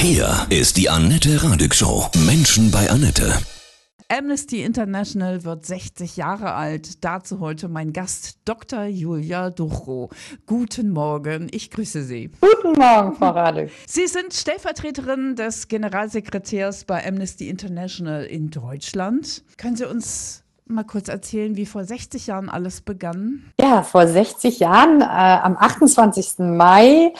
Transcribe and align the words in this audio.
Hier 0.00 0.46
ist 0.48 0.76
die 0.76 0.88
Annette 0.88 1.42
Radig 1.42 1.74
Show. 1.74 2.06
Menschen 2.24 2.70
bei 2.70 2.88
Annette. 2.88 3.32
Amnesty 4.08 4.62
International 4.62 5.42
wird 5.42 5.66
60 5.66 6.16
Jahre 6.16 6.54
alt. 6.54 7.04
Dazu 7.04 7.40
heute 7.40 7.68
mein 7.68 7.92
Gast 7.92 8.38
Dr. 8.44 8.84
Julia 8.84 9.50
Duchro. 9.50 10.10
Guten 10.46 10.90
Morgen, 10.90 11.48
ich 11.50 11.72
grüße 11.72 12.04
Sie. 12.04 12.30
Guten 12.40 12.78
Morgen, 12.78 13.16
Frau 13.16 13.30
Radig. 13.30 13.72
Sie 13.88 14.06
sind 14.06 14.32
Stellvertreterin 14.32 15.34
des 15.34 15.66
Generalsekretärs 15.66 16.84
bei 16.84 17.04
Amnesty 17.04 17.48
International 17.48 18.22
in 18.22 18.50
Deutschland. 18.50 19.42
Können 19.56 19.74
Sie 19.74 19.84
uns 19.84 20.44
mal 20.68 20.84
kurz 20.84 21.08
erzählen, 21.08 21.56
wie 21.56 21.66
vor 21.66 21.82
60 21.82 22.28
Jahren 22.28 22.48
alles 22.48 22.82
begann? 22.82 23.50
Ja, 23.60 23.82
vor 23.82 24.06
60 24.06 24.60
Jahren, 24.60 25.00
äh, 25.00 25.04
am 25.04 25.56
28. 25.56 26.56
Mai 26.56 27.12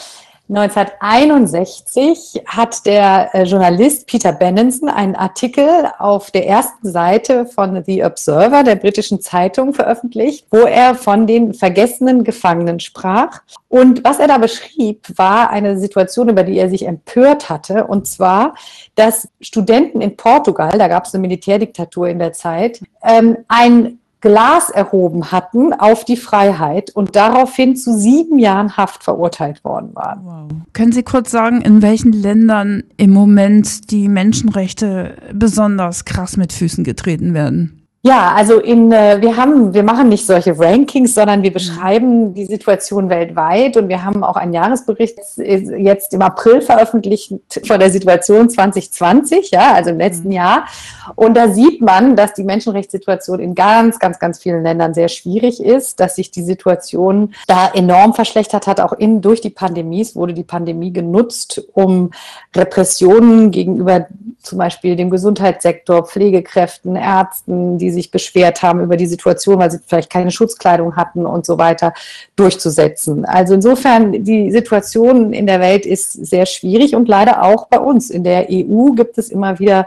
1961 0.50 2.42
hat 2.46 2.86
der 2.86 3.34
äh, 3.34 3.42
Journalist 3.42 4.06
Peter 4.06 4.32
Benenson 4.32 4.88
einen 4.88 5.14
Artikel 5.14 5.68
auf 5.98 6.30
der 6.30 6.46
ersten 6.46 6.90
Seite 6.90 7.44
von 7.44 7.84
The 7.84 8.02
Observer, 8.04 8.64
der 8.64 8.76
britischen 8.76 9.20
Zeitung, 9.20 9.74
veröffentlicht, 9.74 10.46
wo 10.50 10.60
er 10.60 10.94
von 10.94 11.26
den 11.26 11.52
vergessenen 11.52 12.24
Gefangenen 12.24 12.80
sprach. 12.80 13.42
Und 13.68 14.02
was 14.04 14.20
er 14.20 14.28
da 14.28 14.38
beschrieb, 14.38 15.06
war 15.16 15.50
eine 15.50 15.78
Situation, 15.78 16.30
über 16.30 16.44
die 16.44 16.56
er 16.56 16.70
sich 16.70 16.86
empört 16.86 17.50
hatte, 17.50 17.86
und 17.86 18.06
zwar, 18.06 18.54
dass 18.94 19.28
Studenten 19.42 20.00
in 20.00 20.16
Portugal, 20.16 20.78
da 20.78 20.88
gab 20.88 21.04
es 21.04 21.14
eine 21.14 21.20
Militärdiktatur 21.20 22.08
in 22.08 22.18
der 22.18 22.32
Zeit, 22.32 22.80
ähm, 23.02 23.36
ein 23.48 23.97
Glas 24.20 24.70
erhoben 24.70 25.30
hatten 25.30 25.72
auf 25.72 26.04
die 26.04 26.16
Freiheit 26.16 26.90
und 26.90 27.14
daraufhin 27.14 27.76
zu 27.76 27.96
sieben 27.96 28.38
Jahren 28.38 28.76
Haft 28.76 29.04
verurteilt 29.04 29.62
worden 29.64 29.94
waren. 29.94 30.20
Wow. 30.24 30.48
Können 30.72 30.92
Sie 30.92 31.04
kurz 31.04 31.30
sagen, 31.30 31.60
in 31.60 31.82
welchen 31.82 32.12
Ländern 32.12 32.82
im 32.96 33.10
Moment 33.10 33.92
die 33.92 34.08
Menschenrechte 34.08 35.16
besonders 35.32 36.04
krass 36.04 36.36
mit 36.36 36.52
Füßen 36.52 36.82
getreten 36.82 37.32
werden? 37.32 37.77
Ja, 38.02 38.32
also 38.36 38.60
in, 38.60 38.92
äh, 38.92 39.20
wir 39.20 39.36
haben, 39.36 39.74
wir 39.74 39.82
machen 39.82 40.08
nicht 40.08 40.24
solche 40.24 40.56
Rankings, 40.56 41.14
sondern 41.14 41.42
wir 41.42 41.50
mhm. 41.50 41.54
beschreiben 41.54 42.34
die 42.34 42.46
Situation 42.46 43.10
weltweit 43.10 43.76
und 43.76 43.88
wir 43.88 44.04
haben 44.04 44.22
auch 44.22 44.36
einen 44.36 44.52
Jahresbericht 44.52 45.18
jetzt 45.36 46.14
im 46.14 46.22
April 46.22 46.60
veröffentlicht 46.60 47.34
von 47.66 47.80
der 47.80 47.90
Situation 47.90 48.48
2020, 48.50 49.50
ja, 49.50 49.74
also 49.74 49.90
im 49.90 49.98
letzten 49.98 50.28
mhm. 50.28 50.34
Jahr. 50.34 50.66
Und 51.16 51.36
da 51.36 51.48
sieht 51.48 51.80
man, 51.80 52.14
dass 52.14 52.34
die 52.34 52.44
Menschenrechtssituation 52.44 53.40
in 53.40 53.56
ganz, 53.56 53.98
ganz, 53.98 54.20
ganz 54.20 54.38
vielen 54.38 54.62
Ländern 54.62 54.94
sehr 54.94 55.08
schwierig 55.08 55.60
ist, 55.60 55.98
dass 55.98 56.14
sich 56.14 56.30
die 56.30 56.42
Situation 56.42 57.34
da 57.48 57.68
enorm 57.74 58.14
verschlechtert 58.14 58.68
hat, 58.68 58.80
auch 58.80 58.92
in, 58.92 59.22
durch 59.22 59.40
die 59.40 59.50
Pandemie. 59.50 60.02
Es 60.02 60.14
wurde 60.14 60.34
die 60.34 60.44
Pandemie 60.44 60.92
genutzt, 60.92 61.64
um 61.72 62.12
Repressionen 62.54 63.50
gegenüber 63.50 64.06
zum 64.40 64.58
Beispiel 64.58 64.94
dem 64.94 65.10
Gesundheitssektor, 65.10 66.06
Pflegekräften, 66.06 66.94
Ärzten, 66.94 67.78
die 67.78 67.87
sich 67.90 68.10
beschwert 68.10 68.62
haben 68.62 68.80
über 68.80 68.96
die 68.96 69.06
Situation, 69.06 69.58
weil 69.58 69.70
sie 69.70 69.78
vielleicht 69.86 70.10
keine 70.10 70.30
Schutzkleidung 70.30 70.96
hatten 70.96 71.26
und 71.26 71.46
so 71.46 71.58
weiter, 71.58 71.92
durchzusetzen. 72.36 73.24
Also 73.24 73.54
insofern, 73.54 74.24
die 74.24 74.50
Situation 74.50 75.32
in 75.32 75.46
der 75.46 75.60
Welt 75.60 75.86
ist 75.86 76.12
sehr 76.12 76.46
schwierig 76.46 76.94
und 76.94 77.08
leider 77.08 77.42
auch 77.42 77.66
bei 77.68 77.78
uns. 77.78 78.10
In 78.10 78.24
der 78.24 78.48
EU 78.50 78.92
gibt 78.92 79.18
es 79.18 79.30
immer 79.30 79.58
wieder 79.58 79.86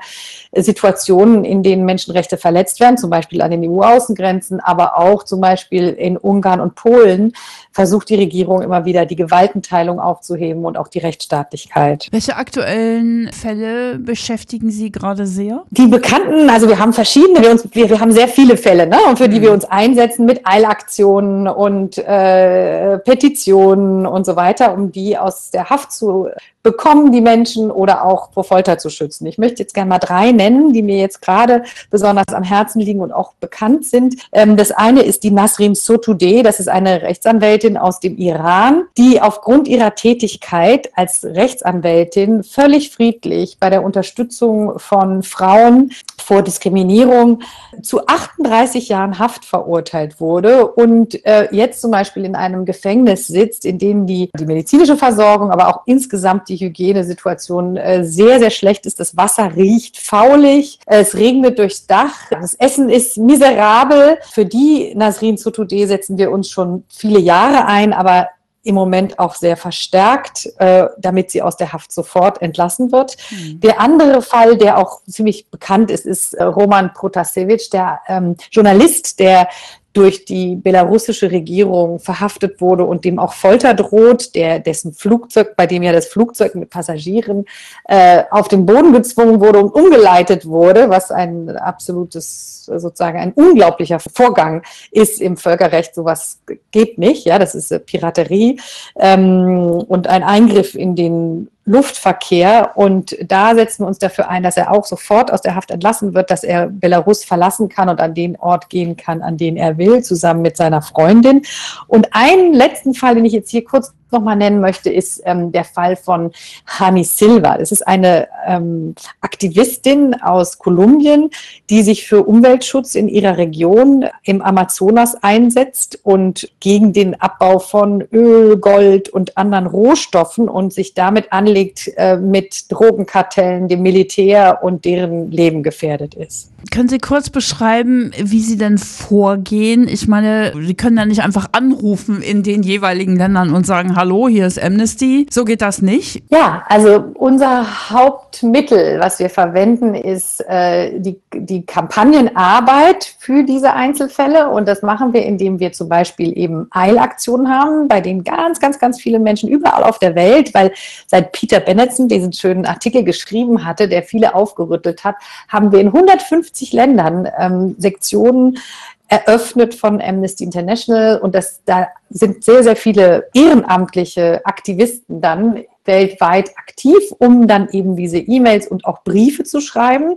Situationen, 0.54 1.46
in 1.46 1.64
denen 1.64 1.86
Menschenrechte 1.86 2.38
verletzt 2.38 2.80
werden, 2.80 2.98
zum 2.98 3.10
Beispiel 3.10 3.42
an 3.42 3.52
den 3.52 3.64
EU-Außengrenzen, 3.70 4.60
aber 4.60 4.98
auch 4.98 5.24
zum 5.24 5.42
Beispiel 5.42 5.90
in 5.90 6.18
Ungarn 6.18 6.60
und 6.60 6.76
Polen 6.76 7.34
versucht 7.72 8.10
die 8.10 8.16
Regierung 8.16 8.62
immer 8.62 8.86
wieder 8.86 9.06
die 9.06 9.16
Gewaltenteilung 9.16 10.00
aufzuheben 10.00 10.66
und 10.66 10.78
auch 10.78 10.90
die 10.90 11.00
Rechtsstaatlichkeit. 11.00 12.10
Welche 12.12 12.36
aktuellen 12.36 13.32
Fälle 13.32 13.98
beschäftigen 13.98 14.72
Sie 14.72 14.92
gerade 14.92 15.26
sehr? 15.26 15.64
Die 15.70 15.88
bekannten, 15.88 16.50
also 16.50 16.68
wir 16.68 16.80
haben 16.80 16.94
verschiedene, 16.94 17.42
wir, 17.42 17.52
uns, 17.52 17.68
wir, 17.72 17.90
wir 17.92 18.00
haben 18.00 18.12
sehr 18.12 18.28
viele 18.28 18.58
Fälle, 18.58 18.88
ne, 18.88 18.98
und 19.08 19.18
für 19.18 19.30
die 19.30 19.42
wir 19.42 19.50
mhm. 19.50 19.56
uns 19.56 19.66
einsetzen 19.66 20.26
mit 20.26 20.48
Eilaktionen 20.48 21.48
und 21.48 21.98
äh, 21.98 22.98
Petitionen 23.00 24.08
und 24.08 24.26
so 24.26 24.36
weiter, 24.36 24.74
um 24.74 24.92
die 24.92 25.18
aus 25.18 25.52
der 25.52 25.70
Haft 25.70 25.92
zu 25.92 26.30
bekommen, 26.64 27.12
die 27.12 27.22
Menschen 27.22 27.72
oder 27.72 28.06
auch 28.06 28.32
vor 28.34 28.44
Folter 28.44 28.78
zu 28.78 28.90
schützen. 28.90 29.26
Ich 29.26 29.38
möchte 29.38 29.64
jetzt 29.64 29.74
gerne 29.74 29.90
mal 29.90 30.00
drei 30.00 30.32
nennen, 30.32 30.74
die 30.74 30.84
mir 30.84 30.98
jetzt 30.98 31.22
gerade 31.22 31.64
besonders 31.90 32.34
am 32.34 32.44
Herzen 32.44 32.80
liegen 32.80 33.02
und 33.02 33.12
auch 33.12 33.34
bekannt 33.40 33.86
sind. 33.86 34.16
Ähm, 34.32 34.58
das 34.58 34.72
eine 34.72 35.02
ist 35.02 35.24
die 35.24 35.32
Nasrin 35.32 35.76
Sotoudeh, 35.76 36.44
das 36.44 36.60
ist 36.60 36.70
eine 36.70 37.02
Rechtsanwältin 37.02 37.78
aus 37.78 38.00
dem 38.00 38.18
Iran, 38.18 38.84
die 38.98 39.22
aufgrund 39.22 39.68
ihrer 39.68 39.96
Tätigkeit 39.96 40.92
als 40.96 41.24
Rechtsanwältin 41.24 42.44
völlig 42.44 42.92
friedlich 42.92 43.58
bei 43.60 43.70
der 43.70 43.84
Unterstützung 43.84 44.78
von 44.78 45.24
Frauen 45.24 45.92
vor 46.18 46.44
Diskriminierung 46.44 47.42
zu 47.82 48.06
38 48.06 48.90
Jahren 48.90 49.20
Haft 49.20 49.46
verurteilt 49.46 50.20
wurde 50.20 50.68
und 50.68 51.26
äh, 51.26 51.48
jetzt 51.52 51.82
zum 51.82 51.92
Beispiel 51.92 52.26
in 52.26 52.36
einem 52.36 52.66
Gefängnis 52.66 53.28
sitzt, 53.28 53.66
in 53.66 53.80
dem 53.80 54.06
die, 54.06 54.30
die 54.38 54.46
medizinische 54.46 54.96
Versorgung, 54.96 55.52
aber 55.52 55.68
auch 55.68 55.82
insgesamt 55.86 56.48
die 56.52 56.58
Hygienesituation 56.58 57.78
äh, 57.78 58.04
sehr, 58.04 58.40
sehr 58.40 58.52
schlecht 58.52 58.86
ist. 58.86 59.00
Das 59.00 59.18
Wasser 59.18 59.56
riecht 59.56 59.98
faulig, 59.98 60.80
es 60.86 61.16
regnet 61.16 61.58
durchs 61.58 61.88
Dach, 61.88 62.30
das 62.30 62.54
Essen 62.56 62.90
ist 62.90 63.18
miserabel. 63.18 64.18
Für 64.32 64.46
die 64.46 64.94
Nasrin 64.96 65.38
Sotoudeh 65.38 65.86
setzen 65.86 66.18
wir 66.18 66.32
uns 66.32 66.50
schon 66.50 66.84
viele 66.90 67.20
Jahre 67.20 67.66
ein, 67.66 67.94
aber 67.94 68.28
im 68.64 68.76
Moment 68.76 69.18
auch 69.18 69.36
sehr 69.36 69.58
verstärkt, 69.58 70.48
äh, 70.58 70.86
damit 71.00 71.32
sie 71.32 71.42
aus 71.42 71.58
der 71.58 71.74
Haft 71.74 71.92
sofort 71.92 72.42
entlassen 72.42 72.92
wird. 72.92 73.18
Mhm. 73.32 73.60
Der 73.60 73.80
andere 73.80 74.22
Fall, 74.22 74.56
der 74.58 74.78
auch 74.78 75.02
ziemlich 75.08 75.50
bekannt 75.50 75.90
ist, 75.90 76.06
ist 76.06 76.36
äh, 76.36 76.44
Roman 76.44 76.94
Protasevich, 76.94 77.72
der 77.72 78.02
ähm, 78.08 78.36
Journalist, 78.52 79.20
der 79.20 79.48
durch 79.94 80.26
die 80.26 80.56
belarussische 80.56 81.32
Regierung 81.32 82.00
verhaftet 82.00 82.62
wurde 82.62 82.86
und 82.86 83.04
dem 83.04 83.20
auch 83.20 83.34
Folter 83.34 83.74
droht, 83.74 84.36
der 84.36 84.60
dessen 84.60 84.94
Flugzeug, 84.94 85.56
bei 85.58 85.68
dem 85.68 85.84
ja 85.84 85.92
das 85.92 86.08
Flugzeug 86.08 86.56
mit 86.56 86.70
Passagieren 86.70 87.46
äh, 87.86 88.24
auf 88.32 88.48
den 88.48 88.66
Boden 88.66 88.94
gezwungen 88.94 89.42
wurde 89.42 89.60
und 89.60 89.74
umgeleitet 89.74 90.46
wurde, 90.46 90.90
was 90.90 91.12
ein 91.12 91.50
absolutes 91.58 92.52
sozusagen 92.66 93.20
ein 93.20 93.34
unglaublicher 93.34 94.00
Vorgang 94.00 94.64
ist 94.92 95.20
im 95.20 95.36
Völkerrecht. 95.36 95.96
Sowas 95.96 96.40
geht 96.72 96.98
nicht, 96.98 97.26
ja, 97.26 97.40
das 97.40 97.56
ist 97.56 97.86
Piraterie 97.86 98.60
ähm, 98.98 99.84
und 99.88 100.08
ein 100.08 100.24
Eingriff 100.24 100.76
in 100.76 100.96
den 100.96 101.50
Luftverkehr. 101.72 102.72
Und 102.76 103.18
da 103.24 103.56
setzen 103.56 103.84
wir 103.84 103.88
uns 103.88 104.00
dafür 104.00 104.30
ein, 104.30 104.44
dass 104.44 104.58
er 104.58 104.72
auch 104.72 104.86
sofort 104.86 105.32
aus 105.32 105.42
der 105.42 105.56
Haft 105.56 105.72
entlassen 105.72 106.14
wird, 106.14 106.30
dass 106.30 106.44
er 106.44 106.68
Belarus 106.68 107.24
verlassen 107.24 107.70
kann 107.70 107.90
und 107.90 108.00
an 108.00 108.14
den 108.14 108.36
Ort 108.38 108.70
gehen 108.70 108.98
kann, 108.98 109.22
an 109.22 109.38
den 109.38 109.58
er 109.58 109.78
will, 109.78 110.04
zusammen 110.04 110.42
mit 110.42 110.58
seiner 110.58 110.82
Freundin. 110.82 111.44
Und 111.88 112.10
einen 112.12 112.54
letzten 112.54 112.94
Fall, 112.94 113.16
den 113.16 113.26
ich 113.26 113.34
jetzt 113.34 113.50
hier 113.50 113.64
kurz 113.64 113.94
nochmal 114.12 114.36
nennen 114.36 114.62
möchte, 114.62 114.90
ist 114.90 115.22
ähm, 115.26 115.52
der 115.52 115.64
Fall 115.64 115.96
von 115.96 116.32
Hani 116.66 117.04
Silva. 117.04 117.58
Das 117.58 117.72
ist 117.72 117.88
eine 117.88 118.28
ähm, 118.46 118.96
Aktivistin 119.22 120.16
aus 120.22 120.58
Kolumbien, 120.58 121.30
die 121.70 121.84
sich 121.84 122.08
für 122.08 122.24
Umweltschutz 122.24 122.96
in 122.96 123.08
ihrer 123.08 123.38
Region 123.38 124.06
im 124.24 124.42
Amazonas 124.42 125.16
einsetzt 125.22 126.00
und 126.04 126.50
gegen 126.60 126.94
den 126.94 127.20
Abbau 127.20 127.60
von 127.60 128.02
Öl, 128.12 128.58
Gold 128.58 129.10
und 129.10 129.38
anderen 129.38 129.68
Rohstoffen 129.68 130.50
und 130.50 130.74
sich 130.74 130.94
damit 130.94 131.32
anlegt, 131.32 131.92
äh, 131.98 132.18
mit 132.18 132.72
Drogenkartellen, 132.72 133.68
dem 133.68 133.82
Militär 133.82 134.60
und 134.64 134.86
deren 134.86 135.32
Leben 135.32 135.64
gefährdet 135.64 136.16
ist. 136.16 136.51
Können 136.70 136.90
Sie 136.90 137.00
kurz 137.00 137.30
beschreiben, 137.30 138.12
wie 138.18 138.42
Sie 138.42 138.58
denn 138.58 138.78
vorgehen? 138.78 139.88
Ich 139.88 140.08
meine, 140.08 140.54
Sie 140.62 140.76
können 140.76 140.96
ja 140.96 141.06
nicht 141.06 141.24
einfach 141.24 141.48
anrufen 141.54 142.22
in 142.22 142.44
den 142.44 142.62
jeweiligen 142.62 143.16
Ländern 143.16 143.54
und 143.54 143.66
sagen, 143.66 143.96
hallo, 143.96 144.28
hier 144.28 144.46
ist 144.46 144.62
Amnesty. 144.62 145.26
So 145.32 145.44
geht 145.44 145.62
das 145.62 145.82
nicht? 145.82 146.24
Ja, 146.30 146.64
also 146.68 147.12
unser 147.16 147.90
Hauptmittel, 147.90 149.00
was 149.00 149.18
wir 149.20 149.30
verwenden, 149.30 149.96
ist 149.96 150.48
äh, 150.48 151.00
die, 151.00 151.20
die 151.34 151.66
Kampagnenarbeit 151.66 153.16
für 153.18 153.44
diese 153.44 153.74
Einzelfälle. 153.74 154.50
Und 154.50 154.68
das 154.68 154.84
machen 154.84 155.14
wir, 155.14 155.26
indem 155.26 155.60
wir 155.60 155.72
zum 155.72 155.90
Beispiel 155.90 156.38
eben 156.38 156.68
Eilaktionen 156.70 157.50
haben, 157.50 157.88
bei 157.88 158.02
denen 158.02 158.24
ganz, 158.24 158.60
ganz, 158.60 158.78
ganz 158.78 159.02
viele 159.02 159.20
Menschen 159.20 159.50
überall 159.50 159.84
auf 159.84 159.98
der 159.98 160.14
Welt, 160.16 160.54
weil 160.54 160.72
seit 161.08 161.32
Peter 161.32 161.60
Bennetson 161.60 162.08
diesen 162.08 162.32
schönen 162.34 162.66
Artikel 162.66 163.04
geschrieben 163.04 163.66
hatte, 163.66 163.90
der 163.90 164.04
viele 164.04 164.36
aufgerüttelt 164.36 165.04
hat, 165.04 165.16
haben 165.50 165.72
wir 165.72 165.80
in 165.80 165.88
150 165.88 166.51
50 166.52 166.74
Ländern 166.74 167.30
ähm, 167.38 167.76
Sektionen 167.78 168.60
eröffnet 169.08 169.76
von 169.76 170.02
Amnesty 170.02 170.44
International 170.44 171.20
und 171.20 171.36
das, 171.36 171.62
da 171.66 171.88
sind 172.10 172.44
sehr, 172.44 172.64
sehr 172.64 172.76
viele 172.76 173.28
ehrenamtliche 173.34 174.42
Aktivisten 174.46 175.22
dann 175.22 175.64
weltweit 175.84 176.52
aktiv, 176.58 177.00
um 177.18 177.48
dann 177.48 177.70
eben 177.72 177.96
diese 177.96 178.20
E-Mails 178.20 178.68
und 178.68 178.86
auch 178.86 179.04
Briefe 179.04 179.44
zu 179.44 179.60
schreiben. 179.60 180.16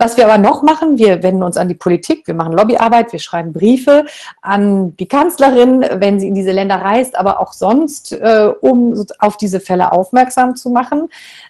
Was 0.00 0.16
wir 0.16 0.26
aber 0.26 0.38
noch 0.38 0.62
machen, 0.62 0.96
wir 0.96 1.24
wenden 1.24 1.42
uns 1.42 1.56
an 1.56 1.66
die 1.66 1.74
Politik, 1.74 2.28
wir 2.28 2.34
machen 2.34 2.52
Lobbyarbeit, 2.52 3.12
wir 3.12 3.18
schreiben 3.18 3.52
Briefe 3.52 4.06
an 4.42 4.96
die 4.96 5.08
Kanzlerin, 5.08 5.84
wenn 5.94 6.20
sie 6.20 6.28
in 6.28 6.36
diese 6.36 6.52
Länder 6.52 6.76
reist, 6.76 7.18
aber 7.18 7.40
auch 7.40 7.52
sonst, 7.52 8.12
äh, 8.12 8.52
um 8.60 9.04
auf 9.18 9.36
diese 9.36 9.58
Fälle 9.58 9.90
aufmerksam 9.90 10.54
zu 10.54 10.70
machen. 10.70 11.08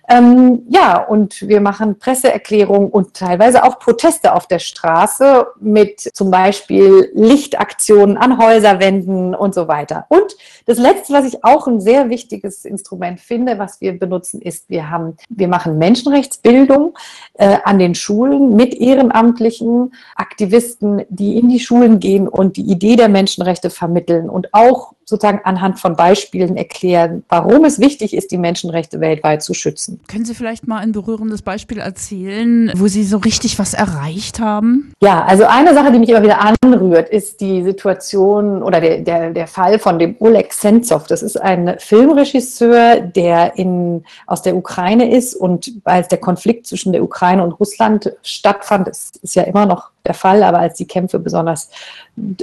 Ähm, 0.09 0.63
ja, 0.71 0.97
und 0.97 1.47
wir 1.47 1.61
machen 1.61 1.99
Presseerklärungen 1.99 2.89
und 2.89 3.13
teilweise 3.13 3.65
auch 3.65 3.79
Proteste 3.79 4.33
auf 4.33 4.47
der 4.47 4.61
Straße 4.61 5.47
mit 5.61 6.01
zum 6.15 6.31
Beispiel 6.31 7.11
Lichtaktionen 7.13 8.17
an 8.17 8.39
Häuserwänden 8.39 9.35
und 9.35 9.55
so 9.55 9.69
weiter. 9.69 10.07
Und 10.09 10.35
das 10.65 10.79
Letzte, 10.79 11.13
was 11.13 11.27
ich 11.27 11.45
auch 11.45 11.67
ein 11.67 11.83
sehr 11.83 12.09
wichtiges 12.09 12.65
Instrument 12.65 13.21
finde, 13.21 13.59
was 13.59 13.83
wir 13.83 13.99
benutzen, 13.99 14.41
ist, 14.41 14.71
wir 14.71 14.89
haben, 14.89 15.19
wir 15.29 15.49
machen 15.49 15.77
Menschenrechtsbildung 15.77 16.97
äh, 17.35 17.59
an 17.65 17.79
den 17.79 17.95
Schulen 17.95 18.38
mit 18.39 18.75
ehrenamtlichen 18.75 19.93
Aktivisten, 20.17 21.03
die 21.09 21.39
in 21.39 21.49
die 21.49 21.61
Schulen 21.61 22.01
gehen 22.01 22.29
und 22.29 22.57
die 22.57 22.71
Idee 22.71 22.97
der 22.97 23.09
Menschenrechte 23.09 23.71
vermitteln 23.71 24.29
und 24.29 24.53
auch 24.53 24.95
sozusagen 25.09 25.41
anhand 25.45 25.81
von 25.81 25.97
Beispielen 25.97 26.59
erklären, 26.59 27.25
warum 27.31 27.65
es 27.65 27.79
wichtig 27.79 28.15
ist, 28.15 28.31
die 28.31 28.37
Menschenrechte 28.37 29.01
weltweit 29.01 29.43
zu 29.43 29.55
schützen. 29.55 30.01
Können 30.07 30.27
Sie 30.27 30.35
vielleicht 30.35 30.69
mal 30.69 30.81
ein 30.81 30.93
berührendes 30.93 31.41
Beispiel 31.41 31.79
erzählen, 31.79 32.71
wo 32.77 32.89
Sie 32.89 33.05
so 33.05 33.17
richtig 33.17 33.59
was 33.59 33.73
erreicht 33.73 34.39
haben? 34.39 34.93
Ja, 35.01 35.25
also 35.25 35.45
eine 35.45 35.73
Sache, 35.73 35.93
die 35.93 35.99
mich 35.99 36.11
immer 36.11 36.23
wieder 36.23 36.41
anrührt, 36.63 37.09
ist 37.09 37.41
die 37.41 37.63
Situation 37.63 38.63
oder 38.63 38.83
der, 38.83 38.99
der, 38.99 39.31
der 39.31 39.47
Fall 39.47 39.79
von 39.79 39.99
dem 39.99 40.15
Oleg 40.19 40.53
Sentsov. 40.53 41.07
Das 41.07 41.23
ist 41.23 41.41
ein 41.41 41.77
Filmregisseur, 41.79 43.01
der 43.01 43.57
in, 43.57 44.05
aus 44.27 44.43
der 44.43 44.57
Ukraine 44.57 45.11
ist 45.17 45.35
und 45.35 45.73
als 45.85 46.09
der 46.09 46.19
Konflikt 46.19 46.67
zwischen 46.67 46.93
der 46.93 47.03
Ukraine 47.03 47.43
und 47.43 47.53
Russland 47.53 48.13
stattfand, 48.29 48.89
das 48.89 49.13
ist 49.23 49.35
ja 49.35 49.43
immer 49.43 49.67
noch 49.67 49.91
der 50.07 50.15
Fall, 50.15 50.43
aber 50.43 50.59
als 50.59 50.77
die 50.77 50.87
Kämpfe 50.87 51.19
besonders 51.19 51.71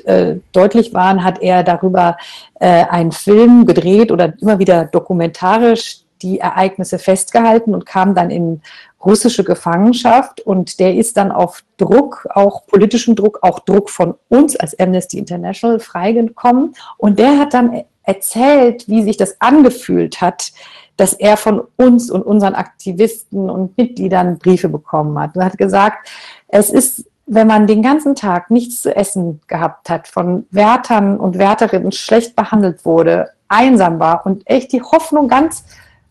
äh, 0.05 0.35
deutlich 0.51 0.93
waren, 0.93 1.23
hat 1.23 1.41
er 1.41 1.63
darüber 1.63 2.17
äh, 2.59 2.85
einen 2.85 3.11
Film 3.11 3.65
gedreht 3.65 4.11
oder 4.11 4.33
immer 4.39 4.59
wieder 4.59 4.85
dokumentarisch 4.85 5.99
die 6.21 6.39
Ereignisse 6.39 6.97
festgehalten 6.97 7.73
und 7.73 7.85
kam 7.85 8.15
dann 8.15 8.29
in 8.29 8.61
russische 9.03 9.43
Gefangenschaft. 9.43 10.41
Und 10.41 10.79
der 10.79 10.95
ist 10.95 11.17
dann 11.17 11.31
auf 11.31 11.63
Druck, 11.77 12.27
auch 12.33 12.65
politischen 12.65 13.15
Druck, 13.15 13.39
auch 13.41 13.59
Druck 13.59 13.89
von 13.89 14.15
uns 14.29 14.55
als 14.55 14.77
Amnesty 14.79 15.17
International 15.17 15.79
freigekommen. 15.79 16.75
Und 16.97 17.19
der 17.19 17.37
hat 17.37 17.53
dann 17.53 17.83
erzählt, 18.03 18.87
wie 18.87 19.03
sich 19.03 19.17
das 19.17 19.39
angefühlt 19.39 20.21
hat, 20.21 20.51
dass 20.97 21.13
er 21.13 21.37
von 21.37 21.61
uns 21.77 22.09
und 22.09 22.21
unseren 22.21 22.55
Aktivisten 22.55 23.49
und 23.49 23.77
Mitgliedern 23.77 24.37
Briefe 24.37 24.69
bekommen 24.69 25.19
hat. 25.19 25.35
Und 25.35 25.43
hat 25.43 25.57
gesagt, 25.57 26.09
es 26.47 26.69
ist 26.69 27.05
wenn 27.27 27.47
man 27.47 27.67
den 27.67 27.81
ganzen 27.81 28.15
Tag 28.15 28.51
nichts 28.51 28.81
zu 28.81 28.95
essen 28.95 29.41
gehabt 29.47 29.89
hat, 29.89 30.07
von 30.07 30.45
Wärtern 30.51 31.17
und 31.17 31.37
Wärterinnen 31.37 31.91
schlecht 31.91 32.35
behandelt 32.35 32.85
wurde, 32.85 33.31
einsam 33.47 33.99
war 33.99 34.25
und 34.25 34.43
echt 34.45 34.71
die 34.71 34.81
Hoffnung 34.81 35.27
ganz 35.27 35.65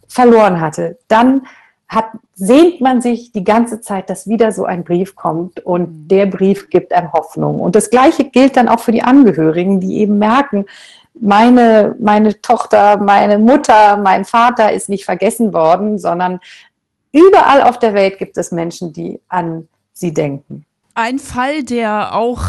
verloren 0.08 0.60
hatte, 0.60 0.98
dann 1.08 1.46
hat, 1.88 2.06
sehnt 2.34 2.80
man 2.80 3.00
sich 3.00 3.30
die 3.30 3.44
ganze 3.44 3.80
Zeit, 3.80 4.10
dass 4.10 4.26
wieder 4.26 4.50
so 4.50 4.64
ein 4.64 4.82
Brief 4.82 5.14
kommt 5.14 5.60
und 5.60 6.04
mhm. 6.04 6.08
der 6.08 6.26
Brief 6.26 6.68
gibt 6.70 6.92
einem 6.92 7.12
Hoffnung. 7.12 7.60
Und 7.60 7.76
das 7.76 7.90
Gleiche 7.90 8.24
gilt 8.24 8.56
dann 8.56 8.68
auch 8.68 8.80
für 8.80 8.92
die 8.92 9.02
Angehörigen, 9.02 9.80
die 9.80 9.98
eben 9.98 10.18
merken, 10.18 10.66
meine, 11.20 11.94
meine 11.98 12.40
Tochter, 12.40 12.96
meine 12.98 13.38
Mutter, 13.38 13.96
mein 13.96 14.24
Vater 14.24 14.72
ist 14.72 14.88
nicht 14.88 15.04
vergessen 15.04 15.52
worden, 15.52 15.98
sondern 15.98 16.40
überall 17.12 17.62
auf 17.62 17.78
der 17.78 17.94
Welt 17.94 18.18
gibt 18.18 18.36
es 18.36 18.52
Menschen, 18.52 18.92
die 18.92 19.20
an 19.28 19.68
sie 19.92 20.12
denken. 20.12 20.66
Ein 20.96 21.18
Fall, 21.18 21.64
der 21.64 22.14
auch 22.14 22.42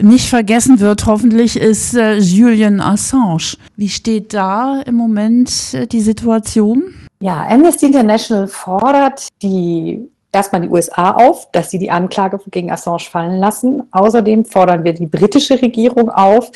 nicht 0.00 0.28
vergessen 0.28 0.78
wird, 0.78 1.06
hoffentlich, 1.06 1.56
ist 1.56 1.94
äh, 1.94 2.16
Julian 2.16 2.80
Assange. 2.80 3.56
Wie 3.76 3.88
steht 3.88 4.34
da 4.34 4.82
im 4.82 4.94
Moment 4.94 5.74
äh, 5.74 5.86
die 5.88 6.00
Situation? 6.00 6.94
Ja, 7.20 7.44
Amnesty 7.48 7.86
International 7.86 8.46
fordert 8.46 9.26
die 9.42 10.08
erstmal 10.30 10.62
die 10.62 10.68
USA 10.68 11.10
auf, 11.10 11.50
dass 11.50 11.70
sie 11.70 11.80
die 11.80 11.90
Anklage 11.90 12.38
gegen 12.52 12.70
Assange 12.70 13.00
fallen 13.10 13.38
lassen. 13.38 13.82
Außerdem 13.90 14.44
fordern 14.44 14.84
wir 14.84 14.92
die 14.92 15.06
britische 15.06 15.60
Regierung 15.60 16.08
auf, 16.08 16.52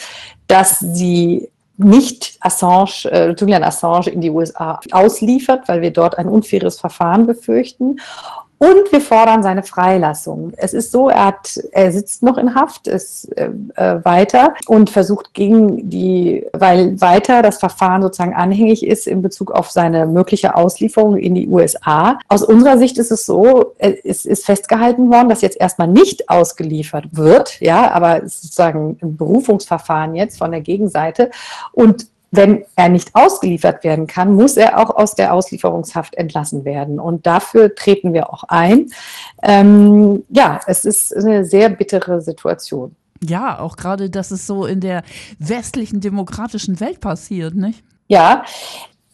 dass 0.46 0.78
sie 0.78 1.48
nicht 1.76 2.36
Assange, 2.40 3.10
äh, 3.10 3.30
Julian 3.32 3.62
Assange 3.62 4.10
in 4.10 4.20
die 4.20 4.30
USA 4.30 4.80
ausliefert, 4.90 5.68
weil 5.68 5.80
wir 5.80 5.90
dort 5.90 6.18
ein 6.18 6.28
unfaires 6.28 6.78
Verfahren 6.78 7.26
befürchten. 7.26 7.98
Und 8.62 8.92
wir 8.92 9.00
fordern 9.00 9.42
seine 9.42 9.64
Freilassung. 9.64 10.52
Es 10.56 10.72
ist 10.72 10.92
so, 10.92 11.08
er, 11.08 11.26
hat, 11.26 11.60
er 11.72 11.90
sitzt 11.90 12.22
noch 12.22 12.38
in 12.38 12.54
Haft, 12.54 12.86
ist 12.86 13.24
äh, 13.36 13.50
äh, 13.74 14.04
weiter 14.04 14.54
und 14.68 14.88
versucht 14.88 15.34
gegen 15.34 15.90
die, 15.90 16.46
weil 16.52 17.00
weiter 17.00 17.42
das 17.42 17.58
Verfahren 17.58 18.02
sozusagen 18.02 18.34
anhängig 18.34 18.86
ist 18.86 19.08
in 19.08 19.20
Bezug 19.20 19.50
auf 19.50 19.72
seine 19.72 20.06
mögliche 20.06 20.54
Auslieferung 20.54 21.16
in 21.16 21.34
die 21.34 21.48
USA. 21.48 22.20
Aus 22.28 22.44
unserer 22.44 22.78
Sicht 22.78 22.98
ist 22.98 23.10
es 23.10 23.26
so, 23.26 23.74
es 23.78 24.24
ist 24.24 24.46
festgehalten 24.46 25.10
worden, 25.10 25.28
dass 25.28 25.42
jetzt 25.42 25.60
erstmal 25.60 25.88
nicht 25.88 26.28
ausgeliefert 26.28 27.06
wird, 27.10 27.60
ja, 27.60 27.90
aber 27.90 28.22
es 28.22 28.34
ist 28.34 28.42
sozusagen 28.42 28.96
ein 29.02 29.16
Berufungsverfahren 29.16 30.14
jetzt 30.14 30.38
von 30.38 30.52
der 30.52 30.60
Gegenseite. 30.60 31.32
Und 31.72 32.11
wenn 32.32 32.64
er 32.76 32.88
nicht 32.88 33.14
ausgeliefert 33.14 33.84
werden 33.84 34.06
kann, 34.06 34.34
muss 34.34 34.56
er 34.56 34.78
auch 34.78 34.90
aus 34.96 35.14
der 35.14 35.34
Auslieferungshaft 35.34 36.14
entlassen 36.14 36.64
werden. 36.64 36.98
Und 36.98 37.26
dafür 37.26 37.74
treten 37.74 38.14
wir 38.14 38.32
auch 38.32 38.44
ein. 38.44 38.90
Ähm, 39.42 40.24
ja, 40.30 40.58
es 40.66 40.84
ist 40.84 41.14
eine 41.14 41.44
sehr 41.44 41.68
bittere 41.68 42.22
Situation. 42.22 42.96
Ja, 43.22 43.60
auch 43.60 43.76
gerade, 43.76 44.10
dass 44.10 44.30
es 44.30 44.46
so 44.46 44.64
in 44.64 44.80
der 44.80 45.02
westlichen 45.38 46.00
demokratischen 46.00 46.80
Welt 46.80 47.00
passiert, 47.00 47.54
nicht? 47.54 47.84
Ja, 48.08 48.44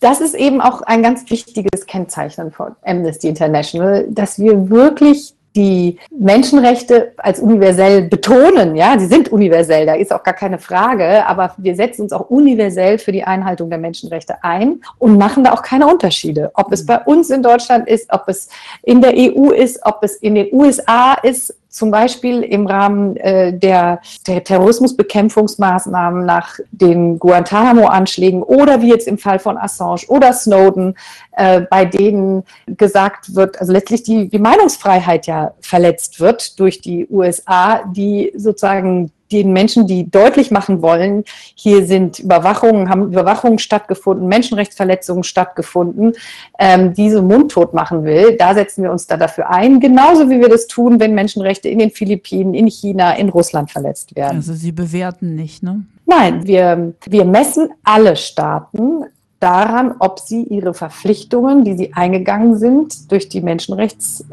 das 0.00 0.20
ist 0.20 0.34
eben 0.34 0.60
auch 0.60 0.82
ein 0.82 1.02
ganz 1.02 1.28
wichtiges 1.28 1.86
Kennzeichen 1.86 2.52
von 2.52 2.76
Amnesty 2.82 3.28
International, 3.28 4.06
dass 4.08 4.38
wir 4.38 4.70
wirklich 4.70 5.34
die 5.56 5.98
Menschenrechte 6.10 7.12
als 7.16 7.40
universell 7.40 8.02
betonen. 8.02 8.76
Ja, 8.76 8.98
sie 8.98 9.06
sind 9.06 9.30
universell, 9.30 9.86
da 9.86 9.94
ist 9.94 10.12
auch 10.12 10.22
gar 10.22 10.34
keine 10.34 10.58
Frage, 10.58 11.26
aber 11.26 11.54
wir 11.56 11.74
setzen 11.74 12.02
uns 12.02 12.12
auch 12.12 12.30
universell 12.30 12.98
für 12.98 13.12
die 13.12 13.24
Einhaltung 13.24 13.70
der 13.70 13.78
Menschenrechte 13.78 14.42
ein 14.42 14.82
und 14.98 15.18
machen 15.18 15.44
da 15.44 15.52
auch 15.52 15.62
keine 15.62 15.86
Unterschiede. 15.86 16.50
Ob 16.54 16.72
es 16.72 16.84
bei 16.86 16.98
uns 16.98 17.30
in 17.30 17.42
Deutschland 17.42 17.88
ist, 17.88 18.12
ob 18.12 18.24
es 18.28 18.48
in 18.82 19.00
der 19.00 19.14
EU 19.14 19.50
ist, 19.50 19.80
ob 19.84 20.02
es 20.02 20.16
in 20.16 20.34
den 20.34 20.48
USA 20.52 21.14
ist, 21.14 21.54
zum 21.68 21.90
Beispiel 21.90 22.42
im 22.42 22.66
Rahmen 22.66 23.16
äh, 23.16 23.56
der, 23.56 24.00
der 24.26 24.42
Terrorismusbekämpfungsmaßnahmen 24.42 26.24
nach 26.24 26.58
den 26.70 27.18
Guantanamo-Anschlägen 27.18 28.42
oder 28.42 28.80
wie 28.80 28.88
jetzt 28.88 29.06
im 29.06 29.18
Fall 29.18 29.38
von 29.38 29.58
Assange 29.58 30.02
oder 30.08 30.32
Snowden, 30.32 30.94
äh, 31.32 31.60
bei 31.62 31.84
denen 31.84 32.44
gesagt 32.66 33.34
wird, 33.34 33.60
also 33.60 33.72
letztlich 33.72 34.02
die, 34.02 34.28
die 34.28 34.38
Meinungsfreiheit 34.38 35.26
ja 35.26 35.54
verletzt 35.60 36.20
wird 36.20 36.58
durch 36.58 36.80
die 36.80 37.06
USA, 37.10 37.82
die 37.84 38.32
sozusagen 38.34 39.12
den 39.32 39.52
Menschen, 39.52 39.86
die 39.86 40.10
deutlich 40.10 40.50
machen 40.50 40.82
wollen, 40.82 41.24
hier 41.54 41.86
sind 41.86 42.18
Überwachungen, 42.18 42.88
haben 42.88 43.12
Überwachungen 43.12 43.58
stattgefunden, 43.58 44.28
Menschenrechtsverletzungen 44.28 45.24
stattgefunden, 45.24 46.14
ähm, 46.58 46.94
diese 46.94 47.22
mundtot 47.22 47.74
machen 47.74 48.04
will. 48.04 48.36
Da 48.38 48.54
setzen 48.54 48.82
wir 48.82 48.90
uns 48.90 49.06
da 49.06 49.16
dafür 49.16 49.50
ein, 49.50 49.80
genauso 49.80 50.30
wie 50.30 50.40
wir 50.40 50.48
das 50.48 50.66
tun, 50.66 51.00
wenn 51.00 51.14
Menschenrechte 51.14 51.68
in 51.68 51.78
den 51.78 51.90
Philippinen, 51.90 52.54
in 52.54 52.66
China, 52.68 53.12
in 53.12 53.28
Russland 53.28 53.70
verletzt 53.70 54.16
werden. 54.16 54.36
Also 54.36 54.54
Sie 54.54 54.72
bewerten 54.72 55.34
nicht, 55.34 55.62
ne? 55.62 55.84
Nein, 56.06 56.46
wir, 56.46 56.94
wir 57.04 57.24
messen 57.26 57.68
alle 57.84 58.16
Staaten 58.16 59.04
daran, 59.40 59.94
ob 59.98 60.18
sie 60.20 60.42
ihre 60.42 60.74
Verpflichtungen, 60.74 61.64
die 61.64 61.76
sie 61.76 61.92
eingegangen 61.92 62.56
sind 62.56 63.12
durch 63.12 63.28
die 63.28 63.40
Menschenrechts 63.40 64.24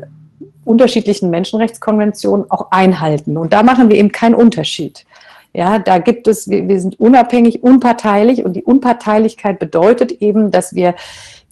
unterschiedlichen 0.65 1.29
Menschenrechtskonventionen 1.29 2.51
auch 2.51 2.71
einhalten. 2.71 3.37
Und 3.37 3.53
da 3.53 3.63
machen 3.63 3.89
wir 3.89 3.97
eben 3.97 4.11
keinen 4.11 4.35
Unterschied. 4.35 5.05
Ja, 5.53 5.79
da 5.79 5.99
gibt 5.99 6.27
es, 6.27 6.49
wir, 6.49 6.67
wir 6.67 6.81
sind 6.81 6.99
unabhängig, 6.99 7.63
unparteilich 7.63 8.43
und 8.43 8.53
die 8.53 8.63
Unparteilichkeit 8.63 9.57
bedeutet 9.57 10.11
eben, 10.11 10.51
dass 10.51 10.75
wir 10.75 10.95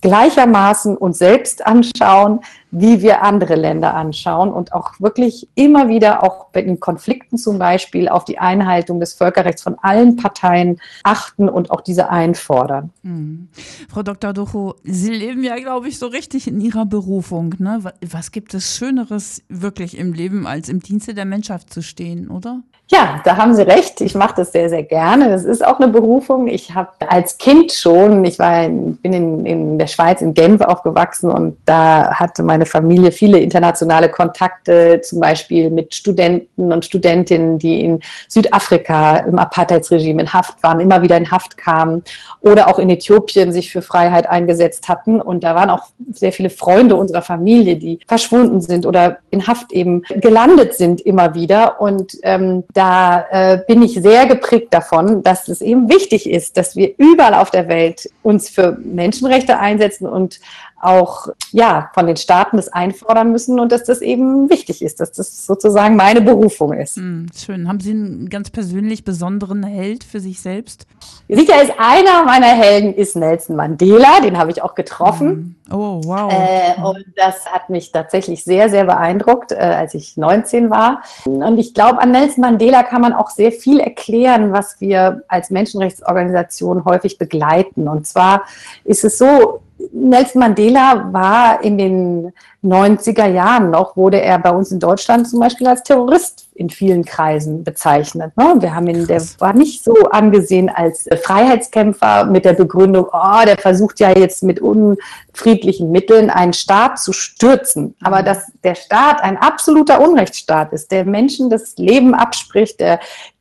gleichermaßen 0.02 0.98
uns 0.98 1.18
selbst 1.20 1.66
anschauen, 1.66 2.42
wie 2.74 3.04
wir 3.04 3.22
andere 3.22 3.56
Länder 3.56 3.94
anschauen 3.94 4.52
und 4.52 4.74
auch 4.74 5.00
wirklich 5.00 5.48
immer 5.54 5.90
wieder 5.90 6.24
auch 6.24 6.48
in 6.54 6.80
Konflikten 6.80 7.38
zum 7.38 7.60
Beispiel 7.60 8.10
auf 8.10 8.26
die 8.26 8.40
Einhaltung 8.40 9.00
des 9.00 9.14
Völkerrechts 9.14 9.62
von 9.62 9.78
allen 9.82 10.16
Parteien 10.16 10.82
achten 11.04 11.50
und 11.50 11.70
auch 11.70 11.82
diese 11.82 12.10
einfordern. 12.10 12.90
Mhm. 13.04 13.48
Frau 13.90 14.02
Dr. 14.02 14.34
Ducho, 14.34 14.76
Sie 14.84 15.12
leben 15.12 15.44
ja, 15.44 15.56
glaube 15.58 15.88
ich, 15.88 16.00
so 16.00 16.08
richtig 16.08 16.48
in 16.48 16.60
Ihrer 16.60 16.86
Berufung. 16.86 17.54
Ne? 17.60 17.80
Was 18.02 18.32
gibt 18.32 18.56
es 18.56 18.76
Schöneres 18.76 19.44
wirklich 19.50 19.98
im 19.98 20.14
Leben, 20.14 20.48
als 20.48 20.68
im 20.68 20.80
Dienste 20.80 21.14
der 21.14 21.26
Menschheit 21.26 21.70
zu 21.70 21.84
stehen, 21.84 22.30
oder? 22.30 22.64
Ja, 22.90 23.22
da 23.24 23.38
haben 23.38 23.56
Sie 23.56 23.62
recht. 23.62 24.02
Ich 24.02 24.14
mache 24.14 24.36
das 24.36 24.52
sehr, 24.52 24.70
sehr 24.70 24.84
gerne. 24.84 25.30
Das 25.30 25.46
ist 25.46 25.66
auch 25.66 25.80
eine 25.80 25.92
Berufung. 25.92 26.48
Ich 26.48 26.76
habe 26.76 26.90
als 27.08 27.38
Kind 27.38 27.72
schon, 27.72 28.26
ich 28.26 28.38
war 28.40 28.66
in, 28.66 28.98
bin 28.98 29.14
in, 29.14 29.46
in 29.46 29.80
der 29.80 29.88
Schweiz, 29.88 30.22
in 30.22 30.34
Genf 30.34 30.62
aufgewachsen 30.62 31.32
und 31.32 31.58
da 31.66 32.14
hatte 32.14 32.44
meine 32.44 32.63
meine 32.64 32.66
Familie 32.66 33.12
viele 33.12 33.40
internationale 33.40 34.10
Kontakte, 34.10 35.02
zum 35.02 35.20
Beispiel 35.20 35.70
mit 35.70 35.94
Studenten 35.94 36.72
und 36.72 36.86
Studentinnen, 36.86 37.60
die 37.60 37.82
in 37.82 38.00
Südafrika 38.28 39.18
im 39.18 39.38
Apartheidsregime 39.38 40.22
in 40.22 40.34
Haft 40.34 40.62
waren, 40.64 40.80
immer 40.80 41.02
wieder 41.02 41.18
in 41.18 41.30
Haft 41.30 41.58
kamen 41.58 42.04
oder 42.42 42.68
auch 42.68 42.80
in 42.80 42.90
Äthiopien 42.90 43.52
sich 43.52 43.72
für 43.72 43.82
Freiheit 43.82 44.28
eingesetzt 44.30 44.88
hatten. 44.88 45.20
Und 45.20 45.44
da 45.44 45.56
waren 45.56 45.70
auch 45.70 45.88
sehr 46.14 46.32
viele 46.32 46.50
Freunde 46.50 46.96
unserer 46.96 47.22
Familie, 47.22 47.76
die 47.76 48.00
verschwunden 48.08 48.62
sind 48.62 48.86
oder 48.86 49.18
in 49.30 49.46
Haft 49.48 49.72
eben 49.72 50.04
gelandet 50.22 50.76
sind 50.76 51.02
immer 51.02 51.36
wieder. 51.36 51.82
Und 51.82 52.18
ähm, 52.24 52.64
da 52.74 53.26
äh, 53.30 53.60
bin 53.68 53.82
ich 53.82 53.94
sehr 53.94 54.26
geprägt 54.26 54.74
davon, 54.74 55.24
dass 55.24 55.48
es 55.48 55.62
eben 55.62 55.90
wichtig 55.90 56.30
ist, 56.30 56.58
dass 56.58 56.76
wir 56.76 56.94
überall 56.98 57.34
auf 57.34 57.52
der 57.52 57.68
Welt 57.68 58.10
uns 58.22 58.50
für 58.50 58.78
Menschenrechte 58.84 59.60
einsetzen 59.60 60.08
und 60.08 60.40
auch 60.84 61.30
ja 61.52 61.90
von 61.94 62.08
den 62.08 62.18
Staaten 62.18 62.58
das 62.58 62.68
einfordern 62.68 63.32
müssen 63.32 63.60
und 63.60 63.72
dass 63.72 63.84
das 63.84 64.02
eben 64.02 64.50
wichtig 64.50 64.82
ist, 64.82 65.00
dass 65.00 65.12
das 65.12 65.46
sozusagen 65.46 65.96
meine 65.96 66.22
Berufung 66.22 66.74
ist. 66.74 66.98
Hm, 66.98 67.28
schön. 67.36 67.68
Haben 67.68 67.80
Sie 67.80 67.92
einen 67.92 68.30
ganz 68.30 68.50
persönlich 68.50 69.04
besonderen 69.04 69.64
Held 69.64 70.04
für 70.04 70.20
sich 70.20 70.42
selbst? 70.42 70.86
Sicher 71.30 71.62
ist 71.62 71.74
einer 71.78 72.24
meiner 72.26 72.48
Helden 72.48 72.94
ist 72.94 73.16
Nelson 73.16 73.56
Mandela, 73.56 74.20
den 74.22 74.38
habe 74.38 74.52
ich 74.52 74.62
auch 74.62 74.76
getroffen. 74.76 75.30
Hm. 75.30 75.56
Oh, 75.72 76.02
wow. 76.04 76.32
Äh, 76.32 76.82
und 76.82 77.06
das 77.16 77.46
hat 77.46 77.70
mich 77.70 77.92
tatsächlich 77.92 78.44
sehr, 78.44 78.70
sehr 78.70 78.84
beeindruckt, 78.84 79.54
äh, 79.54 79.56
als 79.56 79.94
ich 79.94 80.18
19 80.18 80.70
war. 80.70 81.02
Und 81.26 81.58
ich 81.58 81.74
glaube, 81.74 82.00
an 82.00 82.12
Nelson 82.12 82.42
Mandela 82.42 82.84
kann 82.84 83.02
man 83.02 83.14
auch 83.14 83.30
sehr 83.30 83.52
viel 83.52 83.80
erklären, 83.80 84.52
was 84.52 84.82
wir 84.82 85.24
als 85.30 85.50
Menschenrechtsorganisation 85.50 86.84
häufig 86.84 87.18
begleiten. 87.18 87.88
Und 87.88 88.06
zwar 88.06 88.44
ist 88.84 89.06
es 89.06 89.18
so, 89.18 89.62
Nelson 89.92 90.40
Mandela 90.40 91.10
war 91.12 91.64
in 91.64 91.78
den 91.78 92.34
90er 92.64 93.28
Jahren 93.28 93.72
noch, 93.72 93.98
wurde 93.98 94.22
er 94.22 94.40
bei 94.40 94.52
uns 94.52 94.72
in 94.72 94.80
Deutschland 94.80 95.28
zum 95.28 95.40
Beispiel 95.40 95.68
als 95.68 95.84
Terrorist 95.84 96.48
in 96.56 96.70
vielen 96.70 97.04
Kreisen 97.04 97.64
bezeichnet. 97.64 98.36
Ne? 98.38 98.56
Wir 98.60 98.74
haben 98.76 98.88
ihn, 98.88 99.08
der 99.08 99.22
war 99.40 99.54
nicht 99.54 99.84
so 99.84 99.94
angesehen 100.12 100.70
als 100.70 101.08
Freiheitskämpfer 101.24 102.26
mit 102.26 102.46
der 102.46 102.54
Begründung, 102.54 103.08
oh, 103.12 103.46
der 103.46 103.58
versucht 103.58 104.00
ja 104.00 104.12
jetzt 104.12 104.44
mit 104.44 104.60
unfriedlichen 104.60 105.92
Mitteln 105.92 106.30
einen 106.30 106.54
Staat 106.54 107.00
zu 107.00 107.12
stürzen. 107.12 107.96
Aber 108.02 108.22
mhm. 108.22 108.26
dass 108.26 108.52
der 108.64 108.76
Staat 108.76 109.22
ein 109.22 109.38
absoluter 109.38 110.02
Unrechtsstaat 110.02 110.74
ist, 110.74 110.92
der 110.92 111.06
Menschen 111.06 111.50
das 111.50 111.78
Leben 111.78 112.14
abspricht, 112.14 112.80
der 112.80 113.00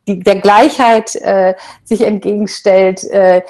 die, 0.08 0.18
der 0.18 0.40
Gleichheit 0.40 1.14
äh, 1.14 1.54
sich 1.84 2.00
entgegenstellt, 2.02 3.04
äh, 3.04 3.38
äh, 3.38 3.42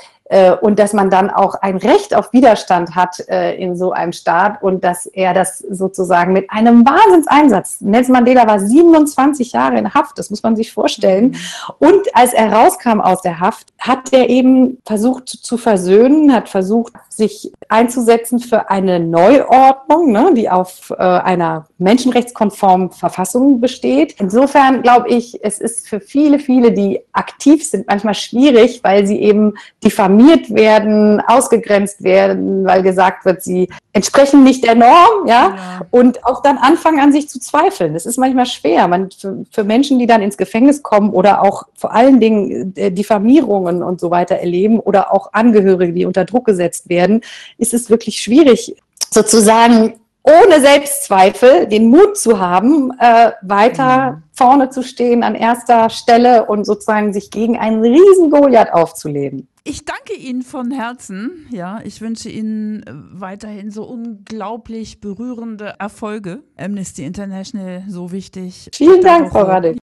und 0.62 0.78
dass 0.78 0.94
man 0.94 1.10
dann 1.10 1.28
auch 1.28 1.56
ein 1.56 1.76
Recht 1.76 2.14
auf 2.14 2.32
Widerstand 2.32 2.94
hat 2.94 3.20
äh, 3.28 3.54
in 3.56 3.76
so 3.76 3.92
einem 3.92 4.12
Staat 4.12 4.62
und 4.62 4.82
dass 4.82 5.04
er 5.04 5.34
das 5.34 5.58
sozusagen 5.58 6.32
mit 6.32 6.50
einem 6.50 6.86
Wahnsinnseinsatz, 6.86 7.82
Nelson 7.82 8.14
Mandela 8.14 8.46
war 8.46 8.58
27 8.58 9.52
Jahre 9.52 9.76
in 9.76 9.92
Haft, 9.92 10.18
das 10.18 10.30
muss 10.30 10.42
man 10.42 10.56
sich 10.56 10.72
vorstellen. 10.72 11.32
Mhm. 11.32 11.36
Und 11.78 12.16
als 12.16 12.32
er 12.32 12.50
rauskam 12.50 13.00
aus 13.00 13.20
der 13.20 13.40
Haft, 13.40 13.74
hat 13.78 14.12
er 14.12 14.30
eben 14.30 14.78
versucht 14.86 15.28
zu 15.28 15.58
versöhnen, 15.58 16.32
hat 16.32 16.48
versucht, 16.48 16.94
sich 17.10 17.52
einzusetzen 17.68 18.38
für 18.38 18.70
eine 18.70 19.00
Neuordnung, 19.00 20.12
ne, 20.12 20.32
die 20.34 20.48
auf 20.48 20.90
äh, 20.90 21.02
einer 21.02 21.66
menschenrechtskonformen 21.76 22.90
Verfassung 22.90 23.60
besteht. 23.60 24.16
Insofern 24.18 24.80
glaube 24.80 25.10
ich, 25.10 25.44
es 25.44 25.60
ist 25.60 25.86
für 25.86 26.00
viele, 26.00 26.38
viele, 26.38 26.72
die 26.72 27.00
aktiv 27.12 27.66
sind, 27.66 27.86
manchmal 27.86 28.14
schwierig, 28.14 28.80
weil 28.82 29.06
sie 29.06 29.20
eben 29.20 29.54
diffamieren 29.84 30.21
diffamiert 30.22 30.54
werden, 30.54 31.20
ausgegrenzt 31.20 32.02
werden, 32.02 32.64
weil 32.64 32.82
gesagt 32.82 33.24
wird, 33.24 33.42
sie 33.42 33.68
entsprechen 33.92 34.44
nicht 34.44 34.64
der 34.64 34.74
Norm, 34.74 35.26
ja, 35.26 35.54
ja. 35.56 35.80
und 35.90 36.24
auch 36.24 36.42
dann 36.42 36.58
anfangen 36.58 37.00
an 37.00 37.12
sich 37.12 37.28
zu 37.28 37.38
zweifeln. 37.40 37.94
Das 37.94 38.06
ist 38.06 38.18
manchmal 38.18 38.46
schwer. 38.46 38.88
Man, 38.88 39.10
für, 39.10 39.44
für, 39.50 39.64
Menschen, 39.64 39.98
die 39.98 40.06
dann 40.06 40.22
ins 40.22 40.36
Gefängnis 40.36 40.82
kommen 40.82 41.10
oder 41.10 41.42
auch 41.42 41.64
vor 41.74 41.92
allen 41.92 42.20
Dingen 42.20 42.72
äh, 42.76 42.90
Diffamierungen 42.90 43.82
und 43.82 44.00
so 44.00 44.10
weiter 44.10 44.36
erleben 44.36 44.80
oder 44.80 45.12
auch 45.12 45.32
Angehörige, 45.32 45.92
die 45.92 46.06
unter 46.06 46.24
Druck 46.24 46.46
gesetzt 46.46 46.88
werden, 46.88 47.20
ist 47.58 47.74
es 47.74 47.90
wirklich 47.90 48.20
schwierig, 48.20 48.76
sozusagen 49.10 49.94
ohne 50.24 50.60
Selbstzweifel 50.60 51.66
den 51.66 51.88
Mut 51.88 52.16
zu 52.16 52.38
haben, 52.38 52.92
äh, 52.98 53.32
weiter 53.42 54.12
mhm. 54.12 54.22
vorne 54.32 54.70
zu 54.70 54.82
stehen 54.82 55.22
an 55.22 55.34
erster 55.34 55.90
Stelle 55.90 56.46
und 56.46 56.64
sozusagen 56.64 57.12
sich 57.12 57.30
gegen 57.30 57.58
einen 57.58 57.82
riesen 57.82 58.30
Goliath 58.30 58.72
aufzuleben. 58.72 59.48
Ich 59.64 59.84
danke 59.84 60.14
Ihnen 60.14 60.42
von 60.42 60.72
Herzen. 60.72 61.46
Ja, 61.50 61.80
ich 61.84 62.00
wünsche 62.00 62.28
Ihnen 62.28 62.82
äh, 62.82 62.92
weiterhin 62.92 63.70
so 63.70 63.84
unglaublich 63.84 65.00
berührende 65.00 65.74
Erfolge. 65.78 66.42
Amnesty 66.56 67.04
International 67.04 67.84
so 67.88 68.10
wichtig. 68.10 68.70
Vielen 68.74 69.02
Dank, 69.02 69.30
Frau 69.30 69.42
Radek. 69.42 69.78